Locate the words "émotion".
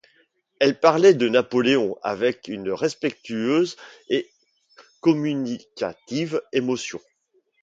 6.53-6.99